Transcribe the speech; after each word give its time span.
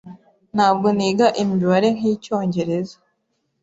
Ntabwo 0.55 0.87
niga 0.97 1.27
imibare 1.41 1.87
nkicyongereza. 1.97 2.95